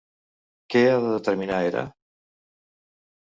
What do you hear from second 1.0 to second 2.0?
de determinar Hera?